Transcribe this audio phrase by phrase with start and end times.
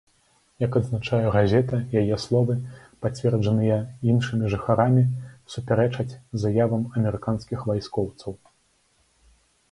[0.61, 2.53] Як адзначае газета, яе словы,
[3.05, 3.75] пацверджаныя
[4.13, 5.03] іншымі жыхарамі,
[5.57, 6.13] супярэчаць
[6.45, 8.31] заявам амерыканскіх вайскоўцаў.